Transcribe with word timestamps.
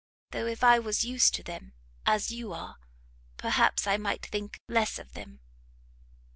though 0.31 0.47
if 0.47 0.63
I 0.63 0.79
was 0.79 1.03
used 1.05 1.35
to 1.35 1.43
them, 1.43 1.73
as 2.07 2.31
you 2.31 2.53
are, 2.53 2.77
perhaps 3.37 3.85
I 3.85 3.97
might 3.97 4.25
think 4.25 4.59
less 4.67 4.97
of 4.97 5.11
them." 5.13 5.41